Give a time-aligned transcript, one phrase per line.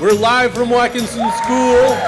[0.00, 1.98] We're live from Watkinson School.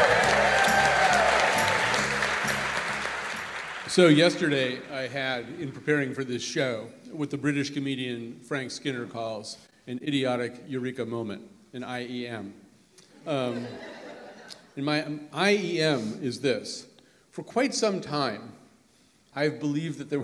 [3.88, 9.06] So, yesterday I had, in preparing for this show, what the British comedian Frank Skinner
[9.06, 9.58] calls
[9.88, 11.42] an idiotic eureka moment,
[11.72, 12.52] an IEM.
[13.26, 13.66] Um,
[14.76, 16.86] and my um, IEM is this.
[17.32, 18.52] For quite some time,
[19.34, 20.22] I've believed that there,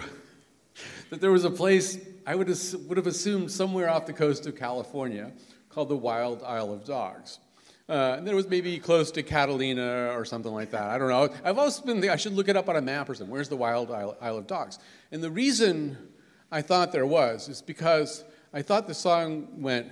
[1.11, 2.47] that there was a place I would,
[2.87, 5.33] would have assumed somewhere off the coast of California
[5.69, 7.41] called the Wild Isle of Dogs.
[7.89, 10.91] Uh, and then it was maybe close to Catalina or something like that.
[10.91, 11.29] I don't know.
[11.45, 13.33] I've also been thinking I should look it up on a map or something.
[13.33, 14.81] Where's the Wild Isle, Isle of Dogs?
[15.13, 15.97] And the reason
[16.51, 19.87] I thought there was is because I thought the song went,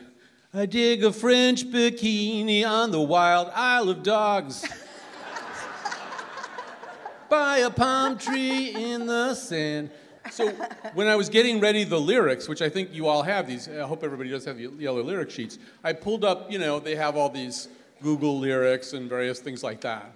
[0.53, 4.67] I dig a French bikini on the Wild Isle of Dogs.
[7.29, 9.91] By a palm tree in the sand.
[10.31, 10.51] So
[10.95, 13.87] when I was getting ready the lyrics, which I think you all have these, I
[13.87, 15.59] hope everybody does have the yellow lyric sheets.
[15.85, 17.69] I pulled up, you know, they have all these
[18.05, 20.13] Google lyrics and various things like that.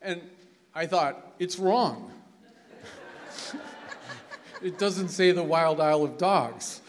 [0.00, 0.22] And
[0.72, 2.12] I thought, it's wrong.
[4.62, 6.80] it doesn't say the Wild Isle of Dogs.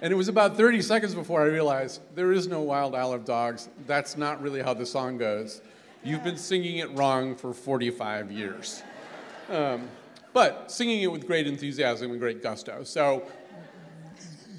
[0.00, 3.26] And it was about 30 seconds before I realized there is no Wild Isle of
[3.26, 3.68] Dogs.
[3.86, 5.60] That's not really how the song goes.
[6.02, 8.82] You've been singing it wrong for 45 years.
[9.50, 9.86] Um,
[10.32, 12.84] but singing it with great enthusiasm and great gusto.
[12.84, 13.22] So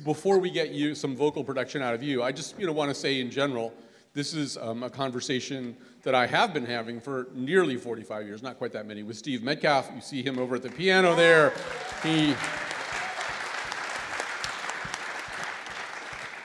[0.05, 2.89] before we get you some vocal production out of you, I just you know, want
[2.89, 3.73] to say in general,
[4.13, 8.59] this is um, a conversation that I have been having for nearly 45 years, not
[8.59, 9.89] quite that many, with Steve Metcalf.
[9.93, 11.51] You see him over at the piano there.
[12.03, 12.35] He,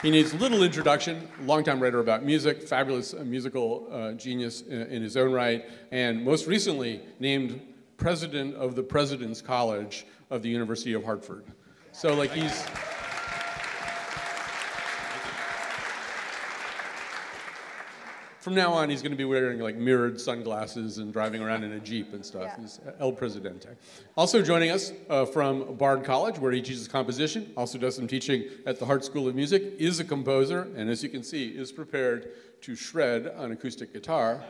[0.01, 5.03] he needs little introduction, longtime writer about music, fabulous uh, musical uh, genius in, in
[5.03, 7.61] his own right, and most recently named
[7.99, 11.45] president of the President's College of the University of Hartford.
[11.93, 12.65] So like he's...
[18.49, 21.73] from now on, he's going to be wearing like mirrored sunglasses and driving around in
[21.73, 22.45] a Jeep and stuff.
[22.45, 22.61] Yeah.
[22.63, 23.69] He's El Presidente.
[24.17, 28.45] Also joining us uh, from Bard College, where he teaches composition, also does some teaching
[28.65, 31.71] at the Hart School of Music, is a composer, and as you can see, is
[31.71, 32.31] prepared
[32.63, 34.43] to shred on acoustic guitar.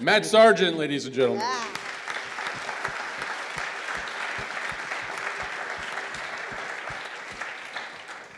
[0.00, 1.38] Matt Sargent, ladies and gentlemen.
[1.38, 1.89] Yeah.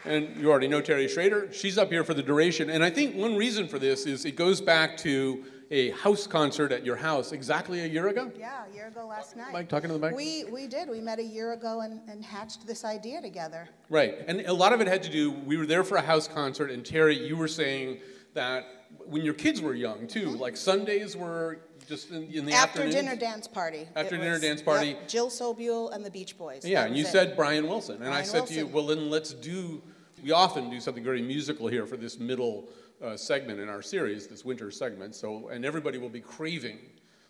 [0.04, 1.52] And you already know Terry Schrader.
[1.52, 2.70] She's up here for the duration.
[2.70, 6.70] And I think one reason for this is it goes back to a house concert
[6.70, 8.30] at your house exactly a year ago?
[8.38, 9.52] Yeah, a year ago last night.
[9.52, 10.14] Mike, talking to the mic?
[10.14, 10.88] We, we did.
[10.91, 13.68] We met a year ago and, and hatched this idea together.
[13.88, 14.16] Right.
[14.26, 16.70] And a lot of it had to do, we were there for a house concert,
[16.70, 18.00] and Terry, you were saying
[18.34, 18.66] that
[19.06, 20.41] when your kids were young, too, mm-hmm.
[20.41, 23.88] like Sundays were just in, in the After dinner dance party.
[23.96, 24.88] After dinner dance party.
[24.88, 26.66] Yep, Jill Sobule and the Beach Boys.
[26.66, 27.08] Yeah, and you it.
[27.08, 27.94] said Brian Wilson.
[27.94, 28.56] And Brian I said Wilson.
[28.56, 29.82] to you, well, then let's do
[30.22, 32.69] we often do something very musical here for this middle
[33.03, 35.15] uh, segment in our series, this winter segment.
[35.15, 36.78] So, and everybody will be craving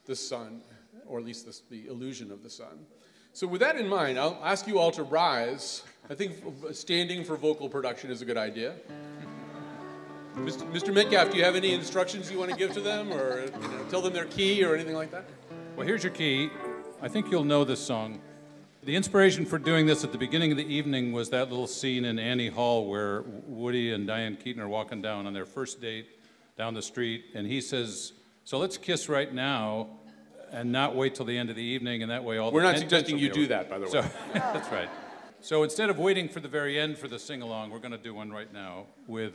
[0.04, 0.62] the sun,
[1.06, 2.84] or at least the, illusion of the sun.
[3.32, 5.82] So, with that in mind, I'll ask you all to rise.
[6.10, 6.34] I think
[6.72, 8.74] standing for vocal production is a good idea.
[10.36, 10.70] Mr.
[10.70, 10.92] Mr.
[10.92, 13.84] Metcalf, do you have any instructions you want to give to them, or you know,
[13.90, 15.24] tell them their key, or anything like that?
[15.76, 16.50] Well, here's your key.
[17.00, 18.20] I think you'll know this song.
[18.84, 22.04] The inspiration for doing this at the beginning of the evening was that little scene
[22.04, 26.18] in Annie Hall where Woody and Diane Keaton are walking down on their first date
[26.58, 28.12] down the street, and he says,
[28.42, 29.98] "So let's kiss right now."
[30.50, 32.62] And not wait till the end of the evening, and that way all the We're
[32.62, 33.90] the not suggesting you do that, by the way.
[33.90, 34.02] So,
[34.34, 34.90] that's right.
[35.40, 38.12] So instead of waiting for the very end for the sing-along, we're going to do
[38.12, 39.32] one right now with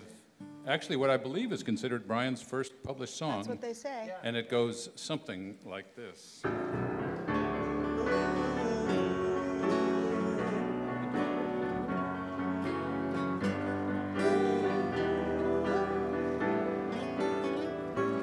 [0.67, 3.37] actually what I believe is considered Brian's first published song.
[3.37, 4.13] That's what they say.
[4.23, 6.43] And it goes something like this.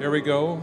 [0.05, 0.61] Here we go.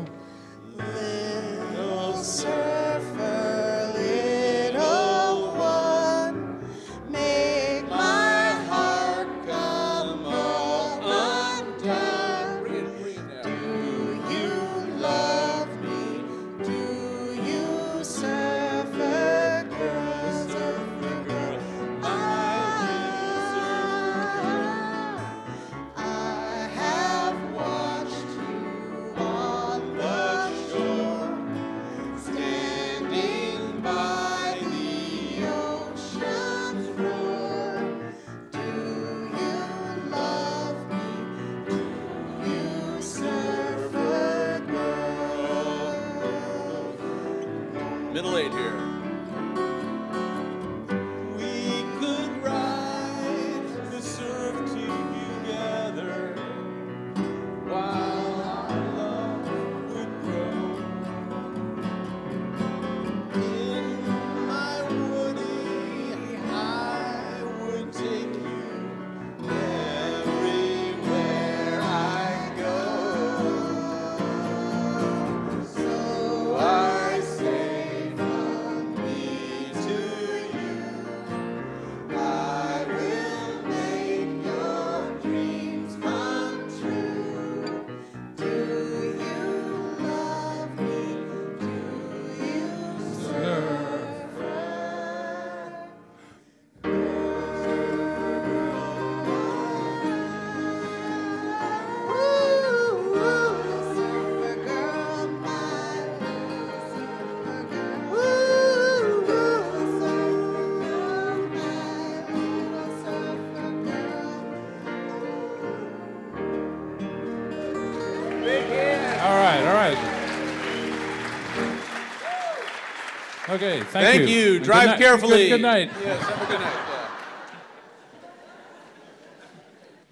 [123.53, 124.55] Okay, thank, Thank you.
[124.55, 124.99] And good Drive night.
[124.99, 125.49] carefully.
[125.51, 125.91] Good, good night.
[126.03, 126.73] Yes, have a good night.
[126.89, 127.09] yeah.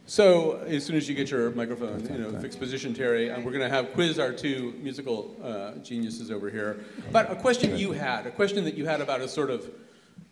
[0.05, 3.53] So as soon as you get your microphone, you know, fixed position, Terry, uh, we're
[3.53, 6.85] going to have quiz our two musical uh, geniuses over here.
[7.13, 9.71] But a question you had, a question that you had about a sort of,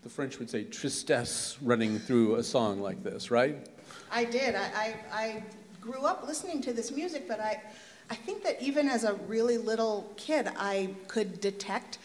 [0.02, 3.70] the French would say, tristesse running through a song like this, right?
[4.10, 4.54] I did.
[4.54, 5.42] I, I, I
[5.80, 7.62] grew up listening to this music, but I,
[8.10, 11.96] I think that even as a really little kid, I could detect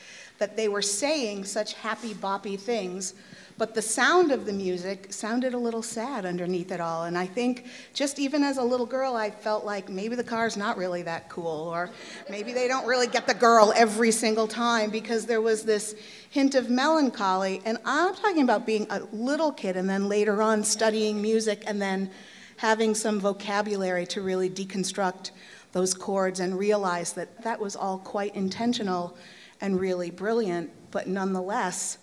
[0.44, 3.14] that they were saying such happy, boppy things,
[3.58, 7.06] but the sound of the music sounded a little sad underneath it all.
[7.06, 10.58] And I think just even as a little girl, I felt like maybe the car's
[10.58, 11.90] not really that cool, or
[12.30, 15.96] maybe they don't really get the girl every single time because there was this
[16.30, 17.62] hint of melancholy.
[17.64, 21.82] And I'm talking about being a little kid and then later on studying music and
[21.82, 22.12] then
[22.58, 25.32] having some vocabulary to really deconstruct
[25.72, 29.16] those chords and realize that that was all quite intentional
[29.64, 31.98] and really brilliant, but nonetheless,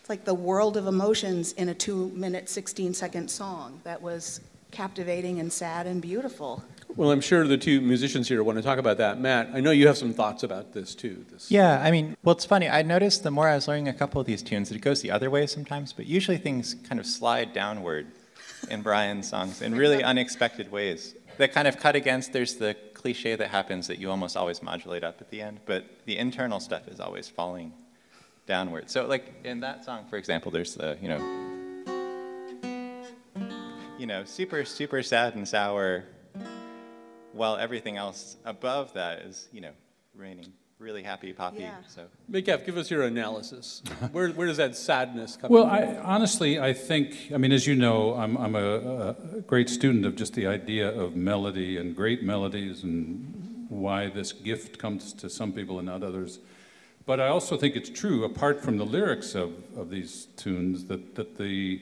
[0.00, 4.40] it's like the world of emotions in a two minute, 16 second song that was
[4.70, 6.62] captivating and sad and beautiful.
[6.94, 9.20] Well, I'm sure the two musicians here want to talk about that.
[9.20, 11.24] Matt, I know you have some thoughts about this too.
[11.32, 11.50] This.
[11.50, 12.68] Yeah, I mean, well, it's funny.
[12.68, 15.10] I noticed the more I was learning a couple of these tunes, it goes the
[15.10, 18.06] other way sometimes, but usually things kind of slide downward
[18.70, 21.16] in Brian's songs in really unexpected ways.
[21.38, 25.02] That kind of cut against, there's the cliche that happens that you almost always modulate
[25.02, 27.72] up at the end, but the internal stuff is always falling
[28.46, 28.90] downward.
[28.90, 31.20] So, like in that song, for example, there's the, you know,
[33.98, 36.04] you know, super, super sad and sour,
[37.32, 39.72] while everything else above that is, you know,
[40.14, 41.60] raining really happy poppy.
[41.60, 41.76] Yeah.
[41.86, 43.82] So Mikef, give us your analysis.
[44.12, 45.52] Where, where does that sadness come from?
[45.52, 45.96] Well, from?
[45.96, 50.06] I, honestly, I think, I mean, as you know, I'm, I'm a, a great student
[50.06, 55.28] of just the idea of melody and great melodies and why this gift comes to
[55.28, 56.40] some people and not others.
[57.04, 61.14] But I also think it's true, apart from the lyrics of, of these tunes, that,
[61.14, 61.80] that the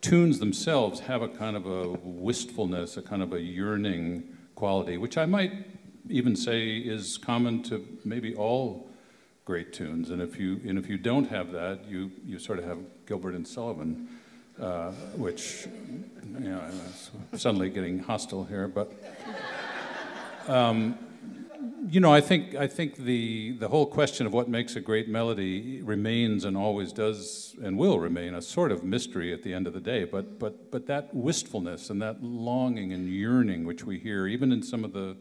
[0.00, 4.22] tunes themselves have a kind of a wistfulness, a kind of a yearning
[4.54, 5.52] quality, which I might
[6.10, 8.88] even say is common to maybe all
[9.44, 10.10] great tunes.
[10.10, 13.34] And if you, and if you don't have that, you, you sort of have Gilbert
[13.34, 14.08] and Sullivan,
[14.60, 15.66] uh, which,
[16.38, 16.62] you know,
[17.34, 18.92] suddenly getting hostile here, but.
[20.46, 20.98] Um,
[21.90, 25.08] you know, I think I think the the whole question of what makes a great
[25.08, 29.66] melody remains and always does and will remain a sort of mystery at the end
[29.66, 30.04] of the day.
[30.04, 34.62] But but but that wistfulness and that longing and yearning which we hear even in
[34.62, 35.16] some of the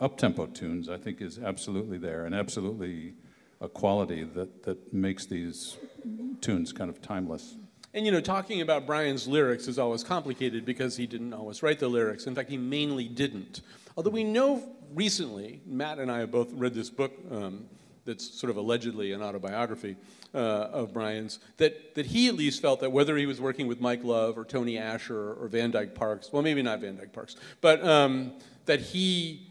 [0.00, 3.14] uptempo tunes, I think is absolutely there and absolutely
[3.60, 5.76] a quality that that makes these
[6.40, 7.56] tunes kind of timeless.
[7.92, 11.80] And you know, talking about Brian's lyrics is always complicated because he didn't always write
[11.80, 12.26] the lyrics.
[12.26, 13.62] In fact, he mainly didn't.
[13.96, 14.62] Although we know
[14.94, 17.66] recently, Matt and I have both read this book um,
[18.04, 19.96] that's sort of allegedly an autobiography
[20.34, 23.80] uh, of Brian's, that, that he at least felt that whether he was working with
[23.80, 27.36] Mike Love or Tony Asher or Van Dyke Parks, well, maybe not Van Dyke Parks,
[27.60, 28.32] but um,
[28.66, 29.49] that he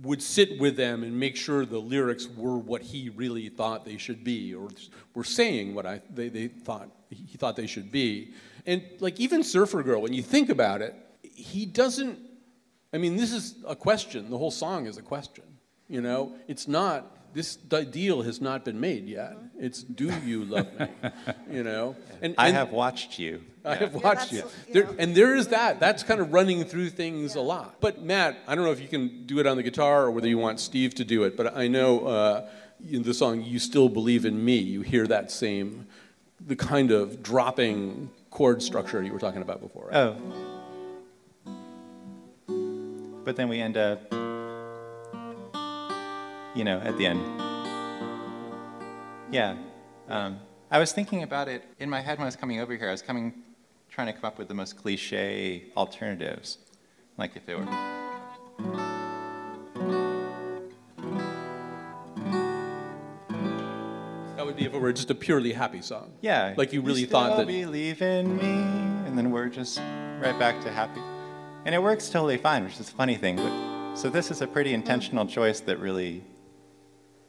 [0.00, 3.98] would sit with them and make sure the lyrics were what he really thought they
[3.98, 4.70] should be, or
[5.14, 8.32] were saying what I, they, they thought he thought they should be.
[8.64, 12.18] And like even Surfer Girl, when you think about it, he doesn't.
[12.94, 14.30] I mean, this is a question.
[14.30, 15.44] The whole song is a question.
[15.88, 17.18] You know, it's not.
[17.34, 19.36] This deal has not been made yet.
[19.58, 20.86] It's do you love me?
[21.50, 23.42] You know, and, I have watched you.
[23.64, 24.44] I have Yeah, watched that's, you.
[24.68, 25.80] you There, and there is that.
[25.80, 27.76] That's kind of running through things a lot.
[27.80, 30.28] But Matt, I don't know if you can do it on the guitar or whether
[30.28, 31.36] you want Steve to do it.
[31.36, 32.48] But I know uh,
[32.90, 35.86] in the song "You Still Believe in Me," you hear that same,
[36.40, 39.88] the kind of dropping chord structure you were talking about before.
[39.88, 39.96] Right?
[39.96, 40.16] Oh.
[43.24, 44.12] But then we end up,
[46.54, 47.20] you know, at the end.
[49.30, 49.56] Yeah.
[50.08, 50.38] Um,
[50.70, 52.88] I was thinking about it in my head when I was coming over here.
[52.88, 53.34] I was coming,
[53.90, 56.58] trying to come up with the most cliche alternatives.
[57.18, 57.66] Like if it were.
[64.36, 66.12] That would be if it were just a purely happy song.
[66.20, 66.54] Yeah.
[66.56, 68.44] Like you really still thought that- believe in me,
[69.06, 71.00] and then we're just right back to happy.
[71.64, 73.36] And it works totally fine, which is a funny thing.
[73.36, 76.24] But, so this is a pretty intentional choice that really,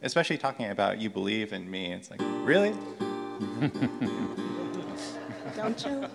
[0.04, 1.92] especially talking about you believe in me.
[1.92, 2.74] It's like, really?
[5.56, 6.06] Don't you?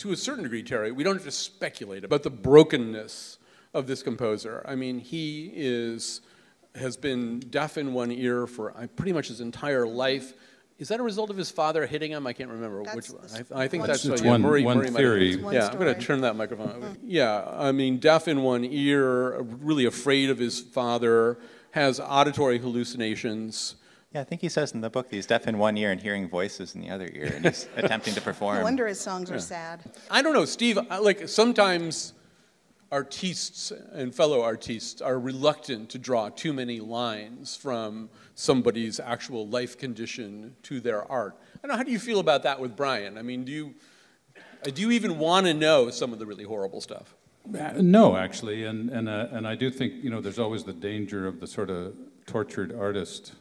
[0.00, 3.38] to a certain degree, Terry, we don't have to speculate about the brokenness
[3.74, 4.64] of this composer.
[4.66, 6.22] I mean, he is
[6.74, 10.32] has been deaf in one ear for pretty much his entire life.
[10.78, 12.26] Is that a result of his father hitting him?
[12.26, 13.44] I can't remember That's which one.
[13.54, 14.12] I, I think one that's story.
[14.12, 15.30] what- It's yeah, one- Murry, one Murry theory.
[15.34, 16.80] It's one yeah, I'm going to turn that microphone.
[16.80, 16.96] Mm.
[17.04, 21.36] Yeah, I mean, deaf in one ear, really afraid of his father,
[21.72, 23.76] has auditory hallucinations,
[24.12, 26.00] Yeah, I think he says in the book that he's deaf in one ear and
[26.00, 28.56] hearing voices in the other ear, and he's attempting to perform.
[28.56, 29.82] No wonder his songs are sad.
[30.10, 30.78] I don't know, Steve.
[31.00, 32.14] Like sometimes
[32.92, 39.78] artists and fellow artists are reluctant to draw too many lines from somebody's actual life
[39.78, 41.36] condition to their art.
[41.56, 41.76] I don't know.
[41.76, 43.16] How do you feel about that with Brian?
[43.16, 43.74] I mean, do you
[44.64, 47.14] do you even want to know some of the really horrible stuff?
[47.46, 51.26] No, actually, and and uh, and I do think you know there's always the danger
[51.26, 51.94] of the sort of
[52.26, 53.32] tortured artist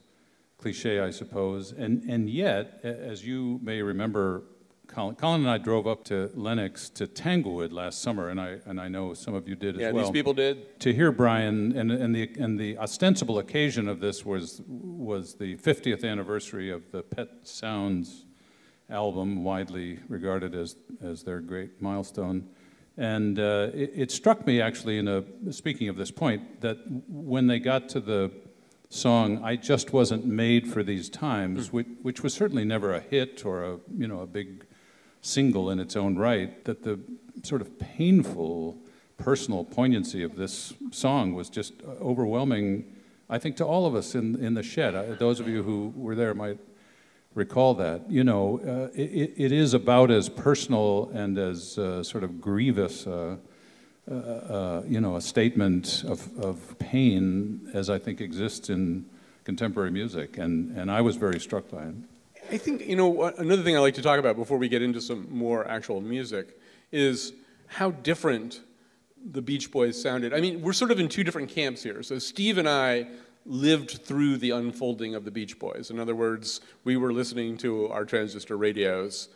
[0.58, 4.44] cliche, I suppose, and and yet, as you may remember,
[4.88, 8.80] Colin, Colin and I drove up to Lenox to Tanglewood last summer, and I and
[8.82, 10.06] I know some of you did as Yeah, well.
[10.06, 10.80] these people did.
[10.80, 15.56] to hear Brian, and, and, the, and the ostensible occasion of this was, was the
[15.58, 18.26] 50th anniversary of the Pet Sounds
[18.90, 22.50] album, widely regarded as, as their great milestone.
[23.00, 27.48] And uh, it, it struck me, actually, in a, speaking of this point, that when
[27.48, 28.30] they got to the
[28.90, 33.46] song "I Just Wasn't Made for These Times," which, which was certainly never a hit
[33.46, 34.66] or a you know a big
[35.22, 37.00] single in its own right, that the
[37.42, 38.78] sort of painful
[39.16, 42.84] personal poignancy of this song was just overwhelming,
[43.30, 44.94] I think, to all of us in, in the shed.
[44.94, 46.60] I, those of you who were there might
[47.36, 48.10] recall that.
[48.10, 53.08] You know, uh, it, it is about as personal and as uh, sort of grievous,
[53.08, 53.38] uh,
[54.10, 59.06] uh, uh, you know, a statement of, of pain as I think exists in
[59.44, 60.38] contemporary music.
[60.38, 61.96] And, and I was very struck by it.
[62.52, 65.02] I think, you know, another thing I like to talk about before we get into
[65.02, 66.60] some more actual music
[66.92, 67.34] is
[67.68, 68.62] how different
[69.32, 70.34] the Beach Boys sounded.
[70.34, 72.02] I mean, we're sort of in two different camps here.
[72.02, 73.08] So Steve and I
[73.50, 75.90] lived through the unfolding of the Beach Boys.
[75.90, 79.30] In other words, we were listening to our transistor radios,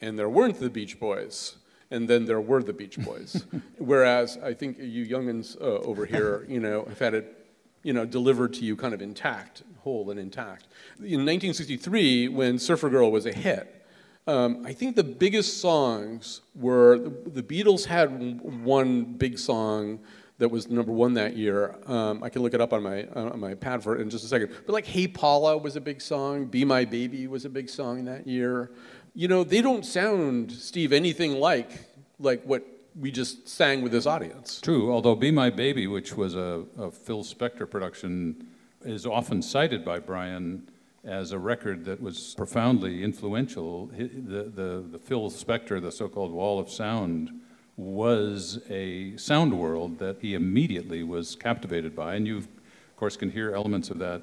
[0.00, 1.56] and there weren't the Beach Boys.
[1.90, 3.44] And then there were the Beach Boys.
[3.78, 7.44] Whereas I think you youngins uh, over here, you know, have had it
[7.82, 10.66] you know, delivered to you kind of intact, whole and intact.
[10.98, 13.86] In 1963, when Surfer Girl was a hit,
[14.26, 20.00] um, I think the biggest songs were the Beatles had one big song
[20.38, 21.76] that was number one that year.
[21.86, 24.24] Um, I can look it up on my on my pad for it in just
[24.24, 24.50] a second.
[24.66, 26.46] But like "Hey Paula" was a big song.
[26.46, 28.70] "Be My Baby" was a big song that year.
[29.14, 31.70] You know, they don't sound Steve anything like
[32.18, 32.66] like what
[32.98, 34.60] we just sang with this audience.
[34.60, 38.46] True, although Be My Baby, which was a, a Phil Spector production,
[38.84, 40.68] is often cited by Brian
[41.04, 43.86] as a record that was profoundly influential.
[43.86, 47.30] The, the, the Phil Spector, the so called Wall of Sound,
[47.76, 52.14] was a sound world that he immediately was captivated by.
[52.14, 52.48] And you, of
[52.96, 54.22] course, can hear elements of that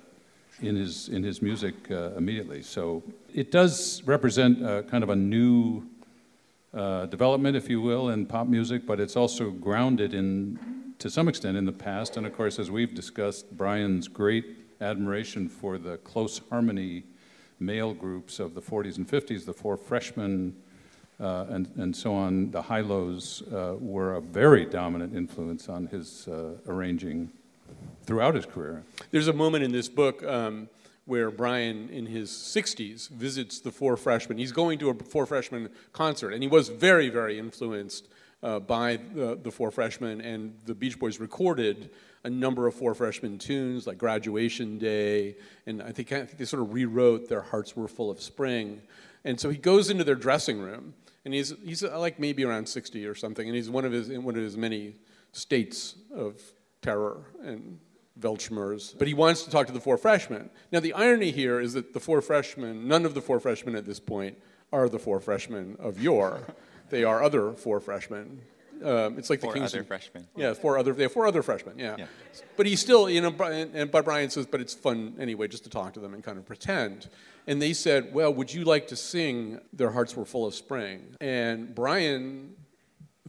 [0.62, 2.62] in his, in his music uh, immediately.
[2.62, 3.03] So
[3.34, 5.84] it does represent uh, kind of a new
[6.74, 11.27] uh, development, if you will, in pop music, but it's also grounded in, to some
[11.27, 12.15] extent, in the past.
[12.15, 14.46] And of course, as we've discussed, Brian's great
[14.79, 17.03] admiration for the close harmony
[17.60, 20.55] male groups of the 40s and 50s, the Four Freshmen,
[21.21, 26.27] uh, and, and so on, the Hi-Lo's uh, were a very dominant influence on his
[26.27, 27.29] uh, arranging
[28.03, 28.83] throughout his career.
[29.11, 30.67] There's a moment in this book um,
[31.05, 34.37] where Brian, in his 60s, visits the Four Freshmen.
[34.37, 38.07] He's going to a Four Freshmen concert, and he was very, very influenced
[38.41, 40.21] uh, by the, the Four Freshmen.
[40.21, 41.91] And the Beach Boys recorded
[42.23, 45.35] a number of Four Freshmen tunes, like Graduation Day,
[45.65, 48.81] and I think, I think they sort of rewrote Their Hearts Were Full of Spring.
[49.23, 50.93] And so he goes into their dressing room,
[51.25, 54.09] and he's, he's uh, like maybe around 60 or something, and he's one of his,
[54.09, 54.95] in one of his many
[55.31, 56.41] states of
[56.81, 57.79] terror and
[58.19, 60.49] Weltschmerz, but he wants to talk to the four freshmen.
[60.71, 63.85] Now, the irony here is that the four freshmen, none of the four freshmen at
[63.85, 64.37] this point
[64.71, 66.41] are the four freshmen of yore.
[66.89, 68.41] they are other four freshmen.
[68.83, 69.79] Um, it's like Four the Kingston.
[69.81, 70.27] other freshmen.
[70.35, 70.93] Yeah, four other.
[70.93, 71.77] They have four other freshmen.
[71.77, 71.95] Yeah.
[72.00, 72.05] Yeah.
[72.57, 75.63] But he's still, you know, Brian, and but Brian says, but it's fun anyway, just
[75.65, 77.09] to talk to them and kind of pretend.
[77.47, 81.15] And they said, well, would you like to sing "Their Hearts Were Full of Spring"?
[81.19, 82.53] And Brian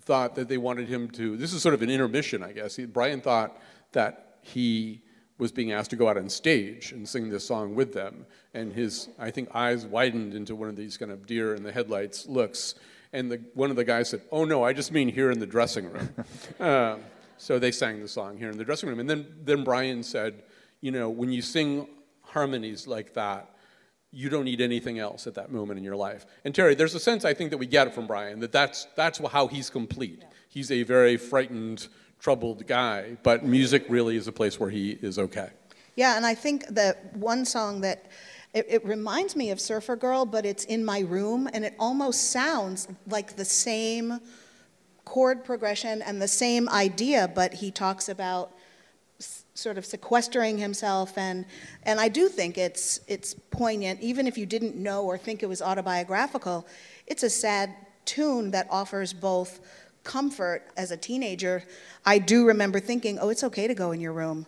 [0.01, 1.37] thought that they wanted him to.
[1.37, 2.77] This is sort of an intermission, I guess.
[2.77, 3.57] He, Brian thought
[3.93, 5.03] that he
[5.39, 8.73] was being asked to go out on stage and sing this song with them, and
[8.73, 12.27] his, I think, eyes widened into one of these kind of deer in the headlights
[12.27, 12.75] looks.
[13.13, 15.47] And the, one of the guys said, "Oh no, I just mean here in the
[15.47, 16.11] dressing room."
[16.61, 16.97] uh,
[17.39, 20.43] so they sang the song here in the dressing room, and then then Brian said,
[20.81, 21.89] "You know, when you sing
[22.23, 23.49] harmonies like that."
[24.15, 26.27] you don't need anything else at that moment in your life.
[26.45, 28.87] And Terry, there's a sense I think that we get it from Brian that that's
[28.95, 30.23] that's how he's complete.
[30.49, 31.89] He's a very frightened,
[32.21, 35.49] troubled guy, but music really is a place where he is okay.
[35.97, 38.07] Yeah, and I think that one song that
[38.55, 42.31] it, it reminds me of Surfer Girl, but it's in my room, and it almost
[42.31, 44.21] sounds like the same
[45.05, 48.53] chord progression and the same idea, but he talks about
[49.55, 51.45] sort of sequestering himself and
[51.83, 55.47] and I do think it's it's poignant even if you didn't know or think it
[55.47, 56.67] was autobiographical
[57.07, 57.73] it's a sad
[58.07, 59.61] tune that offers both
[60.03, 61.63] comfort as a teenager.
[62.05, 64.47] I do remember thinking oh it's okay to go in your room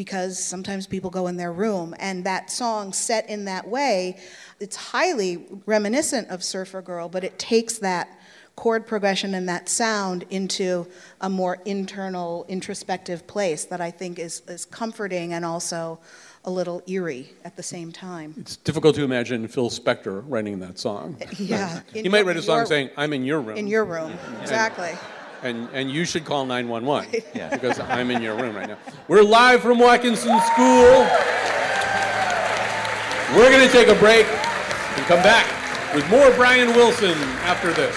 [0.00, 4.18] because sometimes people go in their room and that song set in that way
[4.58, 8.08] it's highly reminiscent of Surfer Girl but it takes that
[8.56, 10.86] chord progression and that sound into
[11.20, 15.98] a more internal, introspective place that I think is, is comforting and also
[16.46, 18.32] a little eerie at the same time.
[18.38, 21.18] It's difficult to imagine Phil Spector writing that song.
[21.38, 21.80] Yeah.
[21.92, 23.58] he might write a song your, saying, I'm in your room.
[23.58, 24.92] In your room, exactly.
[25.42, 27.48] And, and you should call 911 yeah.
[27.48, 28.76] because I'm in your room right now.
[29.08, 31.06] We're live from Watkinson School.
[33.34, 35.46] We're going to take a break and come back
[35.94, 37.96] with more Brian Wilson after this.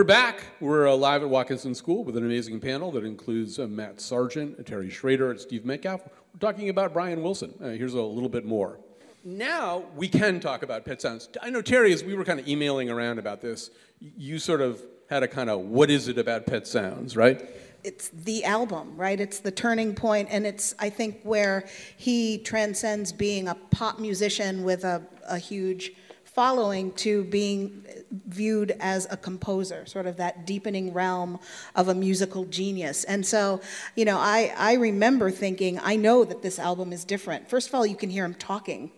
[0.00, 0.44] We're back.
[0.60, 4.66] We're uh, live at Watkinson School with an amazing panel that includes uh, Matt Sargent,
[4.66, 6.00] Terry Schrader, and Steve Metcalf.
[6.32, 7.52] We're talking about Brian Wilson.
[7.62, 8.80] Uh, here's a little bit more.
[9.26, 11.28] Now we can talk about Pet Sounds.
[11.42, 14.80] I know, Terry, as we were kind of emailing around about this, you sort of
[15.10, 17.46] had a kind of what is it about Pet Sounds, right?
[17.84, 19.20] It's the album, right?
[19.20, 24.62] It's the turning point, and it's, I think, where he transcends being a pop musician
[24.62, 25.92] with a, a huge
[26.40, 27.84] following to being
[28.28, 31.38] viewed as a composer, sort of that deepening realm
[31.76, 33.04] of a musical genius.
[33.04, 33.60] And so,
[33.94, 37.50] you know, I, I remember thinking, I know that this album is different.
[37.50, 38.90] First of all, you can hear him talking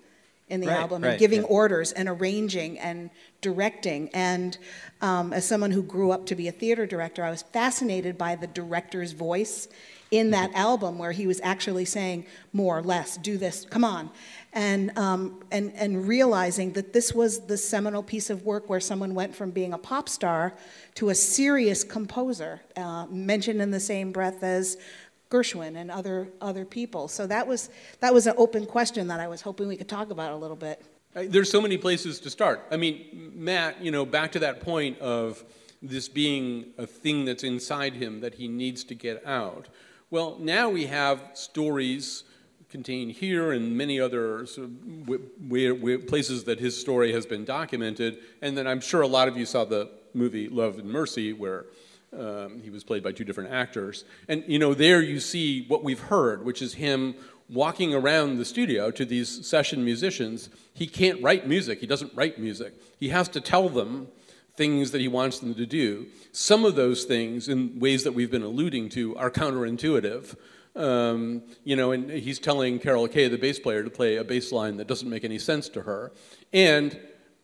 [0.49, 1.49] in the right, album right, and giving yeah.
[1.49, 4.09] orders and arranging and directing.
[4.11, 4.57] And
[5.01, 8.37] um, as someone who grew up to be a theater director, I was fascinated by
[8.37, 9.67] the director's voice
[10.13, 10.69] in that Mm-hmm.
[10.69, 14.11] album where he was actually saying more, or less, do this, come on
[14.53, 19.15] and, um, and, and realizing that this was the seminal piece of work where someone
[19.15, 20.55] went from being a pop star
[20.97, 24.77] to a serious composer, uh, mentioned in the same breath as
[25.31, 27.09] Gershwin and other, other people.
[27.09, 30.11] So that was, that was an open question that I was hoping we could talk
[30.11, 30.85] about a little bit.
[31.15, 32.63] There's so many places to start.
[32.71, 35.43] I mean, Matt, you know, back to that point of
[35.81, 39.69] this being a thing that's inside him that he needs to get out.
[40.11, 42.25] Well, now we have stories
[42.73, 44.47] contained here and many other
[46.09, 48.19] places that his story has been documented.
[48.41, 51.67] And then I'm sure a lot of you saw the movie Love and Mercy, where
[52.19, 54.05] um, he was played by two different actors.
[54.27, 57.15] And you know, there you see what we've heard, which is him
[57.51, 60.49] walking around the studio to these session musicians.
[60.73, 61.81] He can't write music.
[61.81, 62.73] He doesn't write music.
[62.99, 64.09] He has to tell them
[64.57, 66.07] things that he wants them to do.
[66.33, 70.37] Some of those things, in ways that we've been alluding to, are counterintuitive.
[70.75, 74.53] Um, you know, and he's telling Carol Kaye, the bass player, to play a bass
[74.53, 76.13] line that doesn't make any sense to her.
[76.53, 76.99] And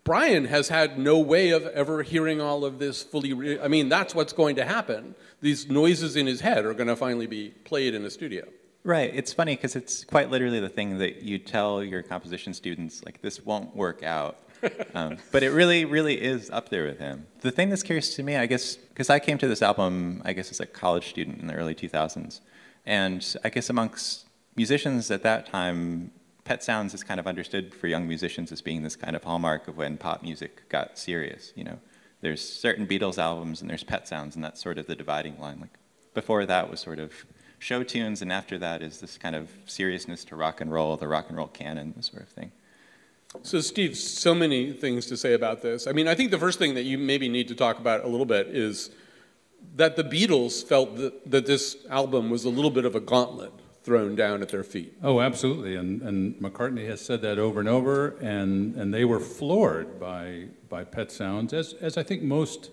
[0.05, 3.35] Brian has had no way of ever hearing all of this fully.
[3.35, 5.15] Re- I mean, that's what's going to happen.
[5.43, 8.49] These noises in his head are going to finally be played in a studio.
[8.85, 9.11] Right.
[9.15, 13.21] It's funny because it's quite literally the thing that you tell your composition students, like,
[13.21, 14.39] this won't work out.
[14.95, 17.27] um, but it really, really is up there with him.
[17.43, 20.33] The thing that's curious to me, I guess, because I came to this album, I
[20.33, 22.41] guess, as a college student in the early 2000s.
[22.87, 26.11] And I guess amongst musicians at that time,
[26.45, 29.69] Pet Sounds is kind of understood for young musicians as being this kind of hallmark
[29.69, 31.53] of when pop music got serious.
[31.55, 31.79] You know,
[32.23, 35.59] there's certain Beatles albums and there's Pet Sounds, and that's sort of the dividing line.
[35.61, 35.77] Like
[36.15, 37.13] before that was sort of
[37.59, 41.09] show tunes, and after that is this kind of seriousness to rock and roll, the
[41.09, 42.53] rock and roll canon, this sort of thing.
[43.43, 45.87] So, Steve, so many things to say about this.
[45.87, 48.09] I mean, I think the first thing that you maybe need to talk about a
[48.09, 48.91] little bit is
[49.77, 53.53] that the Beatles felt that, that this album was a little bit of a gauntlet
[53.85, 54.95] thrown down at their feet.
[55.03, 55.77] Oh, absolutely.
[55.77, 60.49] And, and McCartney has said that over and over, and, and they were floored by,
[60.69, 62.71] by Pet Sounds, as, as I think most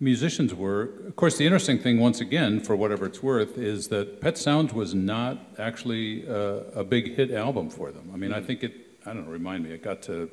[0.00, 0.92] musicians were.
[1.06, 4.72] Of course, the interesting thing, once again, for whatever it's worth, is that Pet Sounds
[4.72, 8.10] was not actually a, a big hit album for them.
[8.14, 8.46] I mean, I mm.
[8.46, 8.72] think it,
[9.04, 10.30] I don't know, remind me, it got to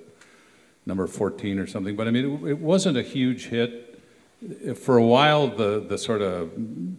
[0.86, 3.87] number 14 or something, but I mean, it, it wasn't a huge hit
[4.76, 6.52] for a while, the, the sort of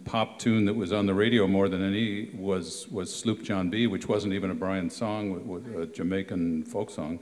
[0.03, 3.87] pop tune that was on the radio more than any was, was Sloop John B.,
[3.87, 7.19] which wasn't even a Brian song, with a Jamaican folk song.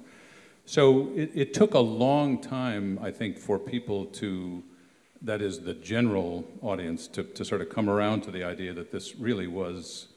[0.66, 4.64] So it, it took a long time, I think, for people to,
[5.22, 8.92] that is the general audience, to, to sort of come around to the idea that
[8.92, 10.08] this really was,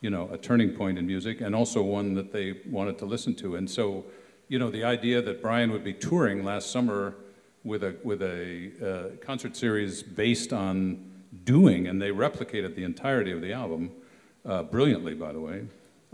[0.00, 3.34] you know, a turning point in music and also one that they wanted to listen
[3.36, 3.56] to.
[3.56, 4.06] And so,
[4.48, 7.14] you know, the idea that Brian would be touring last summer
[7.64, 11.10] with a with a uh, concert series based on
[11.44, 13.90] doing, and they replicated the entirety of the album
[14.44, 15.64] uh, brilliantly, by the way.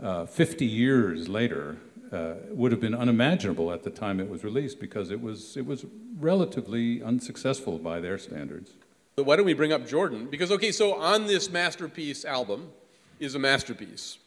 [0.01, 1.77] Uh, 50 years later,
[2.11, 5.65] uh, would have been unimaginable at the time it was released because it was, it
[5.65, 5.85] was
[6.19, 8.73] relatively unsuccessful by their standards.
[9.15, 10.27] But why don't we bring up Jordan?
[10.27, 12.69] Because, okay, so on this masterpiece album
[13.19, 14.19] is a masterpiece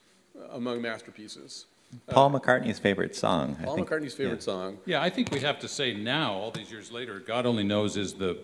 [0.51, 1.67] among masterpieces.
[1.93, 3.57] Uh, Paul McCartney's favorite song.
[3.61, 3.89] I Paul think.
[3.89, 4.53] McCartney's favorite Yeah.
[4.53, 4.79] song.
[4.87, 7.97] Yeah, I think we have to say now, all these years later, God Only Knows
[7.97, 8.39] is the,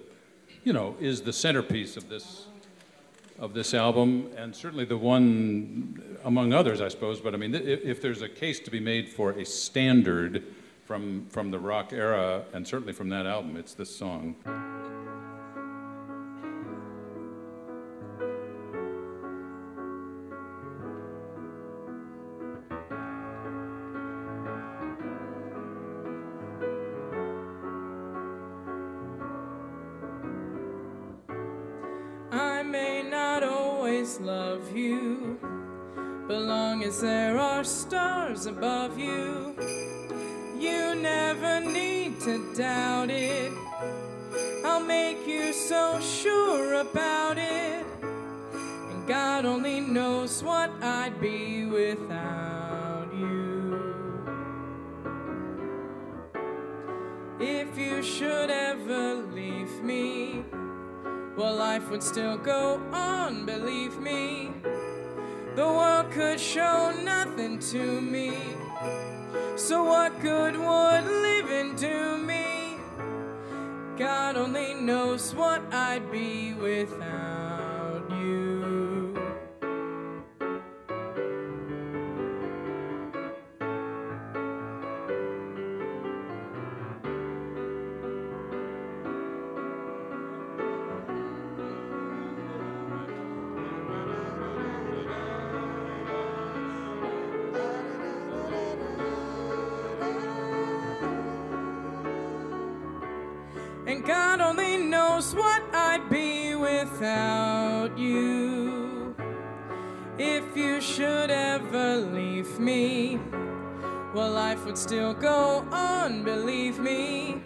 [0.65, 2.47] you know, is the centerpiece of this,
[3.39, 7.21] of this album, and certainly the one among others, I suppose.
[7.21, 10.43] But I mean, if, if there's a case to be made for a standard
[10.85, 14.35] from, from the rock era, and certainly from that album, it's this song.
[51.21, 53.81] Be without you.
[57.41, 60.45] If you should ever leave me,
[61.37, 64.53] well, life would still go on, believe me.
[65.55, 68.39] The world could show nothing to me.
[69.57, 72.77] So, what good would living do me?
[73.97, 77.26] God only knows what I'd be without
[103.87, 109.15] And God only knows what I'd be without you.
[110.19, 113.21] If you should ever leave me,
[114.13, 117.45] well, life would still go on, believe me.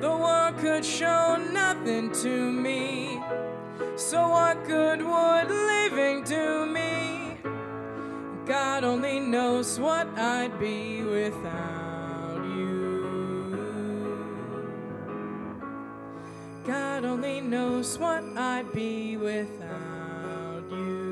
[0.00, 3.22] The world could show nothing to me.
[3.96, 7.38] So, what good would living do me?
[8.44, 11.85] God only knows what I'd be without
[16.66, 21.06] God only knows what I'd be without you.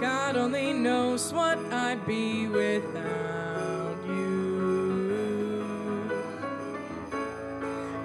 [0.00, 4.62] God only knows what I'd be without you.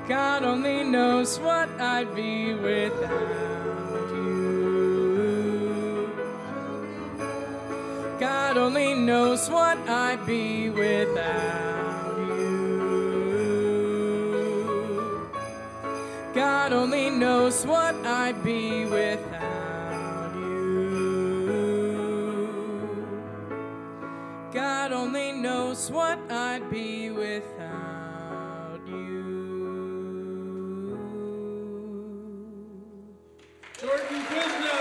[0.08, 4.88] God only knows what I'd be without you.
[8.20, 11.87] God only knows what I'd be without
[16.38, 20.68] God only knows what I'd be without you.
[24.54, 29.24] God only knows what I'd be without you.
[33.80, 34.78] Jordan Quizno!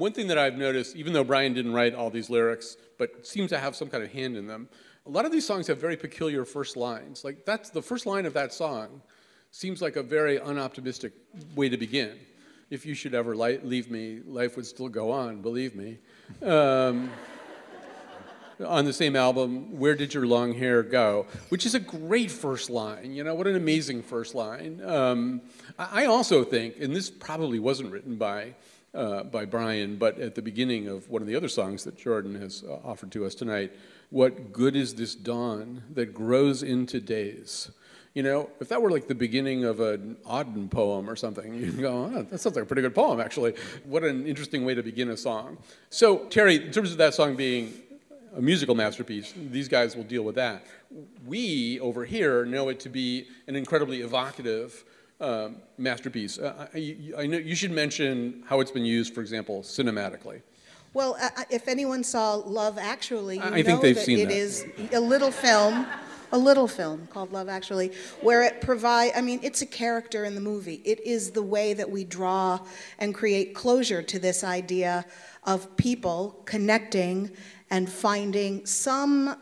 [0.00, 3.50] One thing that I've noticed, even though Brian didn't write all these lyrics, but seems
[3.50, 4.66] to have some kind of hand in them,
[5.04, 7.22] a lot of these songs have very peculiar first lines.
[7.22, 9.02] Like that's the first line of that song
[9.50, 11.12] seems like a very unoptimistic
[11.54, 12.18] way to begin.
[12.70, 15.98] If you should ever li- leave me, life would still go on, believe me.
[16.42, 17.10] Um,
[18.64, 21.26] on the same album, Where Did Your Long Hair Go?
[21.50, 23.12] Which is a great first line.
[23.12, 24.80] You know, what an amazing first line.
[24.82, 25.42] Um,
[25.78, 28.54] I I also think, and this probably wasn't written by,
[28.94, 32.34] uh, by Brian, but at the beginning of one of the other songs that Jordan
[32.40, 33.72] has uh, offered to us tonight,
[34.10, 37.70] what good is this dawn that grows into days?
[38.14, 41.80] You know, if that were like the beginning of an Auden poem or something, you'd
[41.80, 43.54] go, oh, that sounds like a pretty good poem, actually.
[43.84, 45.58] What an interesting way to begin a song.
[45.90, 47.72] So, Terry, in terms of that song being
[48.36, 50.66] a musical masterpiece, these guys will deal with that.
[51.24, 54.84] We over here know it to be an incredibly evocative
[55.20, 56.38] um, masterpiece.
[56.38, 60.42] Uh, I, I know you should mention how it's been used, for example, cinematically.
[60.92, 64.34] Well, uh, if anyone saw Love Actually, you I- know think they've that it that.
[64.34, 65.86] is a little film
[66.32, 69.12] a little film called Love Actually, where it provide.
[69.16, 70.80] I mean, it's a character in the movie.
[70.84, 72.60] It is the way that we draw
[73.00, 75.04] and create closure to this idea
[75.44, 77.32] of people connecting
[77.70, 79.36] and finding some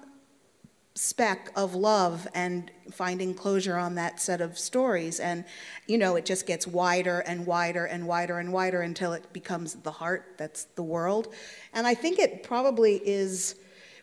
[0.99, 5.21] speck of love and finding closure on that set of stories.
[5.21, 5.45] And
[5.87, 9.75] you know it just gets wider and wider and wider and wider until it becomes
[9.75, 11.33] the heart that's the world.
[11.73, 13.55] And i think it probably is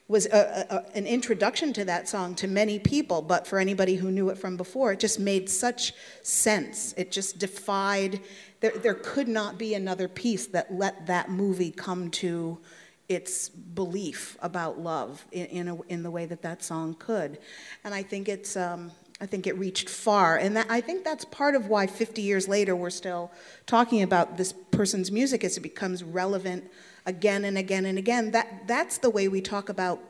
[0.07, 4.11] was a, a, an introduction to that song to many people but for anybody who
[4.11, 6.93] knew it from before it just made such sense.
[6.95, 8.21] It just defied
[8.61, 12.57] there, there could not be another piece that let that movie come to
[13.07, 17.37] its belief about love in, in, a, in, the way that that song could.
[17.83, 18.91] And I think it's, um,
[19.21, 20.37] I think it reached far.
[20.37, 23.31] And that, I think that's part of why 50 years later we're still
[23.65, 26.69] talking about this person's music as it becomes relevant
[27.05, 28.31] again and again and again.
[28.31, 30.01] That, that's the way we talk about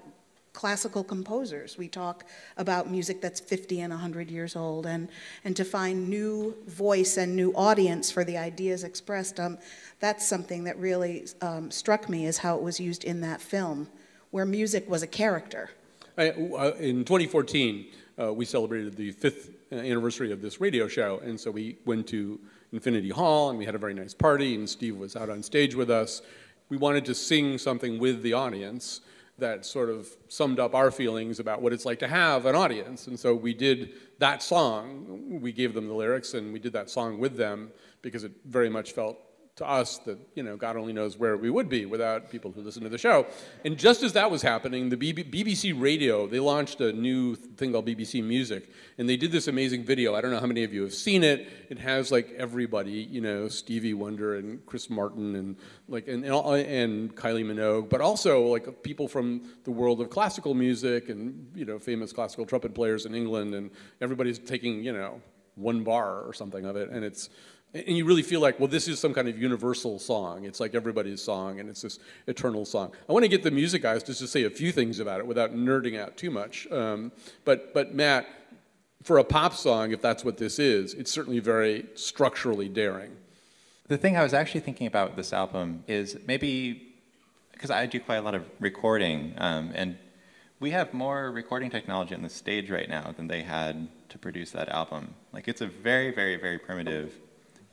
[0.56, 1.78] classical composers.
[1.78, 2.26] We talk
[2.58, 5.10] about music that's 50 and 100 years old, and,
[5.44, 9.40] and to find new voice and new audience for the ideas expressed.
[9.40, 9.60] Um,
[10.00, 13.88] that's something that really um, struck me is how it was used in that film,
[14.32, 15.70] where music was a character.
[16.18, 17.88] I, uh, in 2014,
[18.18, 22.08] uh, we celebrated the fifth uh, anniversary of this radio show, and so we went
[22.08, 22.40] to
[22.72, 25.76] Infinity Hall and we had a very nice party, and Steve was out on stage
[25.76, 26.22] with us.
[26.70, 29.02] We wanted to sing something with the audience
[29.38, 33.08] that sort of summed up our feelings about what it's like to have an audience.
[33.08, 35.40] And so we did that song.
[35.42, 37.72] We gave them the lyrics and we did that song with them
[38.02, 39.18] because it very much felt
[39.56, 42.62] to us that, you know, God only knows where we would be without people who
[42.62, 43.26] listen to the show.
[43.64, 47.88] And just as that was happening, the BBC Radio, they launched a new thing called
[47.88, 50.14] BBC Music, and they did this amazing video.
[50.14, 51.48] I don't know how many of you have seen it.
[51.70, 55.56] It has like everybody, you know, Stevie Wonder and Chris Martin and
[55.88, 61.08] like and and Kylie Minogue, but also like people from the world of classical music
[61.08, 65.22] and you know famous classical trumpet players in England, and everybody's taking you know
[65.56, 67.30] one bar or something of it, and it's
[67.76, 70.46] and you really feel like, well, this is some kind of universal song.
[70.46, 72.94] It's like everybody's song, and it's this eternal song.
[73.10, 75.28] I want to get the music guys just to say a few things about it
[75.28, 76.72] without nerding out too much.
[76.72, 77.12] Um,
[77.44, 78.28] but, but Matt,
[79.04, 83.12] for a pop song, if that's what this is, it's certainly very structurally daring.
[83.88, 86.94] The thing I was actually thinking about with this album is maybe
[87.52, 89.98] because I do quite a lot of recording, um, and
[90.62, 94.52] we have more recording technology on the stage right now than they had to produce
[94.52, 95.14] that album.
[95.34, 97.14] Like it's a very, very, very primitive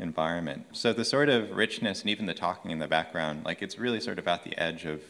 [0.03, 0.67] environment.
[0.73, 4.01] So the sort of richness and even the talking in the background, like it's really
[4.01, 5.03] sort of at the edge of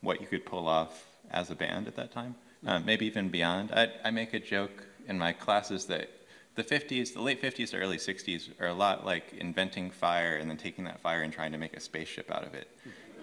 [0.00, 3.72] what you could pull off as a band at that time, um, maybe even beyond.
[3.72, 6.08] I, I make a joke in my classes that
[6.54, 10.48] the 50s, the late 50s to early 60s are a lot like inventing fire and
[10.48, 12.68] then taking that fire and trying to make a spaceship out of it.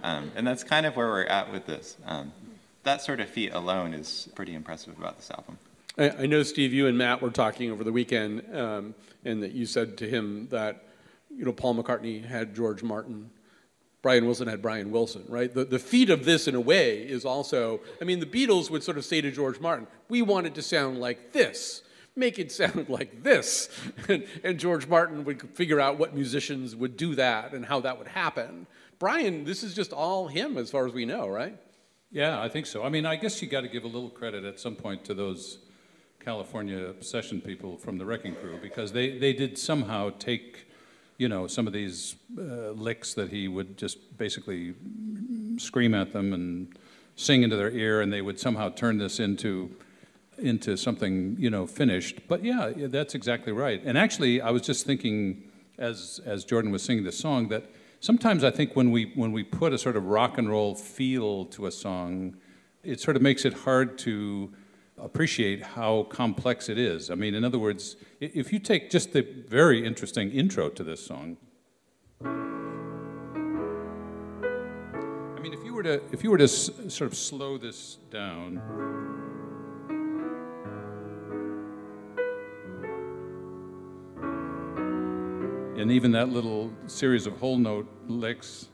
[0.04, 1.98] Um, and that's kind of where we're at with this.
[2.06, 2.32] Um,
[2.84, 5.58] that sort of feat alone is pretty impressive about this album.
[5.98, 9.54] I, I know, Steve, you and Matt were talking over the weekend, um, and that
[9.54, 10.84] you said to him that
[11.38, 13.30] you know, Paul McCartney had George Martin.
[14.02, 15.54] Brian Wilson had Brian Wilson, right?
[15.54, 18.84] The, the feat of this, in a way, is also, I mean, the Beatles would
[18.84, 21.84] sort of say to George Martin, we want it to sound like this.
[22.16, 23.70] Make it sound like this.
[24.10, 27.98] And, and George Martin would figure out what musicians would do that and how that
[27.98, 28.68] would happen.
[29.00, 31.58] Brian, this is just all him as far as we know, right?
[32.12, 32.84] Yeah, I think so.
[32.84, 35.14] I mean, I guess you got to give a little credit at some point to
[35.14, 35.60] those
[36.20, 40.68] California session people from the Wrecking Crew because they, they did somehow take
[41.24, 44.74] you know, some of these uh, licks that he would just basically
[45.58, 46.78] scream at them and
[47.16, 49.72] sing into their ear, and they would somehow turn this into
[50.38, 52.28] into something you know finished.
[52.28, 53.82] But yeah, that's exactly right.
[53.86, 55.44] And actually, I was just thinking
[55.78, 57.64] as as Jordan was singing this song that
[58.02, 61.46] sometimes I think when we when we put a sort of rock and roll feel
[61.56, 62.36] to a song,
[62.84, 64.52] it sort of makes it hard to
[65.02, 67.10] appreciate how complex it is.
[67.10, 71.06] I mean, in other words, if you take just the very interesting intro to this
[71.06, 71.38] song,
[72.24, 72.30] I
[75.42, 78.62] mean, if you were to if you were to sort of slow this down.
[85.76, 88.70] And even that little series of whole note licks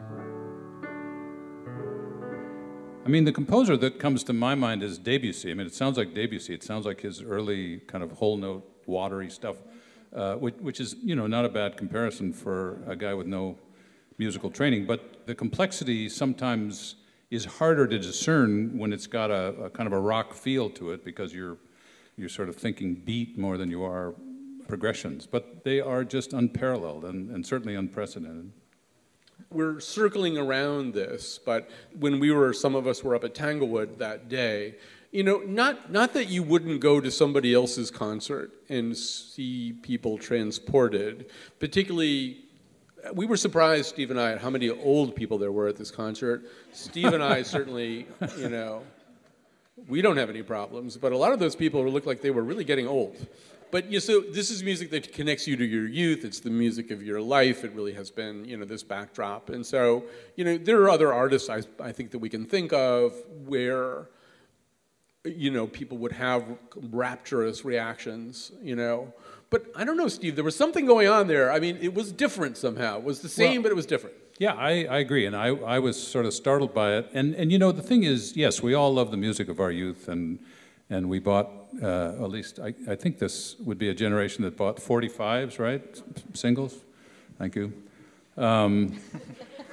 [3.09, 5.49] I mean, the composer that comes to my mind is Debussy.
[5.49, 6.53] I mean, it sounds like Debussy.
[6.53, 9.55] It sounds like his early kind of whole note, watery stuff,
[10.13, 13.57] uh, which, which, is, you know, not a bad comparison for a guy with no
[14.19, 14.85] musical training.
[14.85, 16.97] But the complexity sometimes
[17.31, 20.91] is harder to discern when it's got a, a kind of a rock feel to
[20.91, 21.57] it because you're,
[22.15, 24.13] you're sort of thinking beat more than you are
[24.67, 25.25] progressions.
[25.25, 28.51] But they are just unparalleled and, and certainly unprecedented
[29.51, 33.99] we're circling around this, but when we were, some of us were up at Tanglewood
[33.99, 34.75] that day,
[35.11, 40.19] You know, not, not that you wouldn't go to somebody else's concert and see people
[40.19, 42.49] transported, particularly
[43.13, 45.91] we were surprised, Steve and I, at how many old people there were at this
[45.91, 46.43] concert.
[46.73, 48.07] Steve and I certainly,
[48.37, 48.83] you know,
[49.87, 52.43] we don't have any problems, but a lot of those people looked like they were
[52.43, 53.15] really getting old.
[53.71, 56.25] But you know, so this is music that connects you to your youth.
[56.25, 57.63] It's the music of your life.
[57.63, 59.49] It really has been, you know, this backdrop.
[59.49, 60.03] And so,
[60.35, 63.13] you know, there are other artists I, I think that we can think of
[63.45, 64.09] where,
[65.23, 66.45] you know, people would have
[66.91, 69.13] rapturous reactions, you know.
[69.51, 71.51] But I don't know, Steve, there was something going on there.
[71.51, 72.97] I mean, it was different somehow.
[72.97, 74.15] It was the same, Well- but it was different.
[74.37, 77.09] Yeah, I, I agree, and I, I was sort of startled by it.
[77.13, 79.69] And, and you know, the thing is, yes, we all love the music of our
[79.69, 80.39] youth, and,
[80.89, 81.49] and we bought,
[81.81, 86.01] uh, at least, I, I think this would be a generation that bought 45s, right?
[86.33, 86.77] Singles?
[87.37, 87.73] Thank you.
[88.37, 88.99] Um,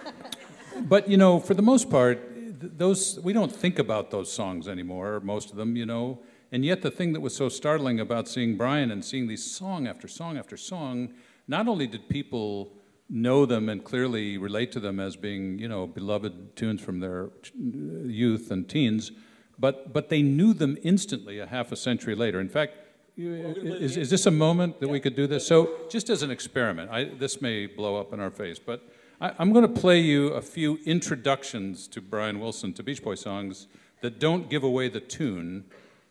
[0.83, 4.69] but, you know, for the most part, th- those, we don't think about those songs
[4.69, 6.21] anymore, most of them, you know.
[6.53, 9.87] And yet, the thing that was so startling about seeing Brian and seeing these song
[9.87, 11.15] after song after song,
[11.49, 12.73] not only did people
[13.09, 17.31] know them and clearly relate to them as being, you know, beloved tunes from their
[17.43, 19.13] ch- youth and teens,
[19.59, 22.41] but, but they knew them instantly a half a century later.
[22.41, 22.75] In fact,
[23.17, 25.47] is, is this a moment that we could do this?
[25.47, 28.87] So, just as an experiment, I, this may blow up in our face, but
[29.21, 33.15] I, I'm going to play you a few introductions to Brian Wilson to Beach Boy
[33.15, 33.69] songs
[34.03, 35.65] that don't give away the tune,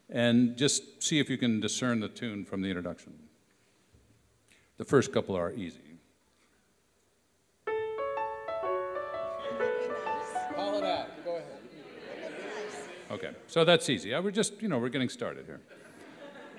[0.10, 3.14] and just see if you can discern the tune from the introduction.
[4.78, 5.95] The first couple are easy.
[13.56, 14.14] So that's easy.
[14.14, 15.62] Uh, We're just, you know, we're getting started here.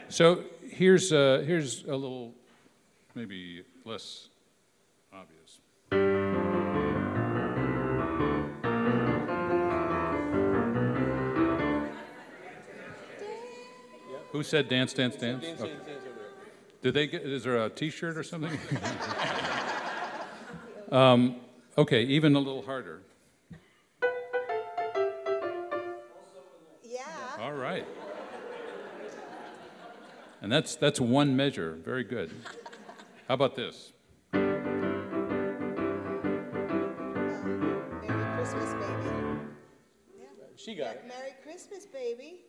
[0.09, 2.33] So here's, uh, here's a little,
[3.15, 4.31] maybe less
[5.13, 5.61] obvious.
[14.33, 15.45] Who said dance, dance, dance?
[15.45, 15.75] Okay.
[16.81, 18.59] Did they get, is there a t-shirt or something?
[20.91, 21.37] um,
[21.77, 23.03] okay, even a little harder.
[27.77, 27.87] Right.
[30.43, 31.79] And that's, that's one measure.
[31.85, 32.31] Very good.
[33.29, 33.93] How about this?
[34.33, 34.53] Merry
[38.37, 39.11] Christmas, baby.
[40.57, 41.05] She got it.
[41.07, 42.43] Merry Christmas, baby.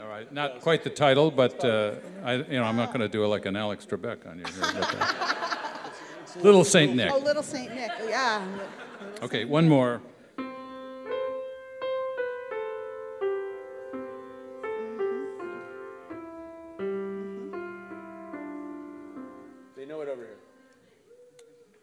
[0.00, 0.32] All right.
[0.32, 3.28] Not quite the title, but uh, I, you know, I'm not going to do it
[3.28, 4.72] like an Alex Trebek on you here.
[4.74, 5.14] But, uh,
[6.42, 7.12] Little Saint Nick.
[7.12, 7.90] Oh, Little Saint Nick.
[8.08, 8.42] Yeah.
[9.22, 10.00] Okay, one more.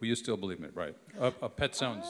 [0.09, 0.69] You still believe me?
[0.73, 0.95] Right.
[1.19, 2.05] A, a Pet Sounds.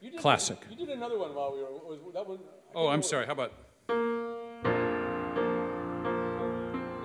[0.00, 0.58] You did, Classic.
[0.70, 1.72] You did another one while we were.
[1.72, 2.38] Was that one?
[2.74, 3.24] Oh, I'm sorry.
[3.26, 3.52] How about?
[3.88, 3.94] No,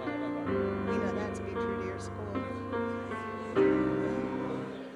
[0.09, 0.47] not that.
[0.91, 2.25] We know that to be true to your school.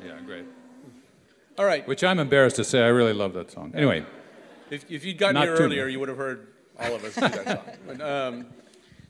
[0.06, 0.46] Yeah, great.
[1.58, 1.88] All right.
[1.88, 2.84] Which I'm embarrassed to say.
[2.84, 3.72] I really love that song.
[3.74, 4.06] Anyway.
[4.70, 6.48] If, if you'd gotten Not here earlier, you would have heard
[6.80, 7.76] all of us do that song.
[7.88, 8.48] But, um,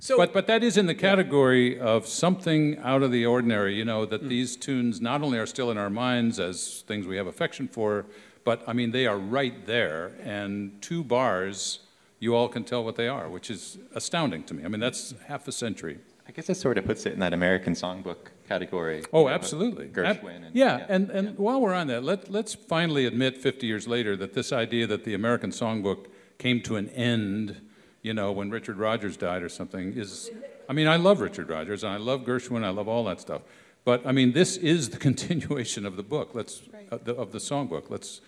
[0.04, 3.86] so, But, but that is in the category of something out of the ordinary, you
[3.86, 4.28] know, that hmm.
[4.28, 8.06] these tunes not only are still in our minds as things we have affection for,
[8.43, 10.12] but I mean, they are right there.
[10.22, 11.80] And two bars,
[12.20, 14.66] you all can tell what they are, which is astounding to me.
[14.66, 15.99] I mean, that's half a century.
[16.28, 19.04] I guess that sort of puts it in that American songbook category.
[19.14, 19.86] Oh, you know, absolutely.
[19.86, 20.47] Ab- Gershwin.
[20.47, 24.16] And, yeah, and, and while we're on that, let, let's finally admit 50 years later
[24.18, 27.62] that this idea that the American songbook came to an end,
[28.04, 30.30] you know, when Richard Rodgers died or something is,
[30.70, 33.41] I mean, I love Richard Rodgers and I love Gershwin, I love all that stuff.
[33.86, 37.39] But I mean, this is the continuation of the book, let's, uh, the, of the
[37.39, 37.89] songbook.
[37.89, 38.22] Let's,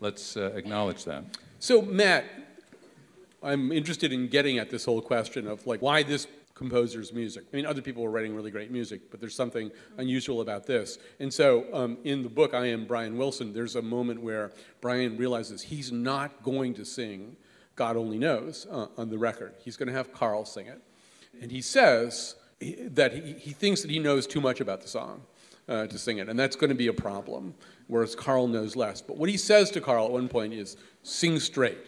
[0.00, 1.24] let's uh, acknowledge that.
[1.58, 2.24] so Matt,
[3.42, 7.44] I'm interested in getting at this whole question of like why this composer's music.
[7.52, 10.98] I mean, other people were writing really great music, but there's something unusual about this.
[11.20, 13.52] And so, um, in the book, I am Brian Wilson.
[13.52, 17.36] There's a moment where Brian realizes he's not going to sing
[17.76, 19.54] "God Only Knows" uh, on the record.
[19.58, 20.82] He's going to have Carl sing it,
[21.40, 25.22] and he says that he, he thinks that he knows too much about the song.
[25.68, 27.52] Uh, to sing it, and that's going to be a problem,
[27.88, 29.02] whereas Carl knows less.
[29.02, 31.84] But what he says to Carl at one point is, sing straight